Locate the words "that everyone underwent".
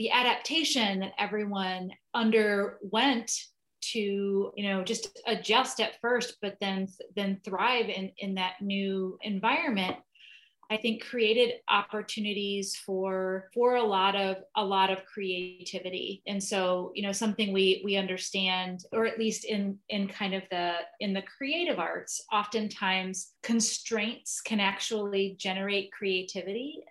1.00-3.30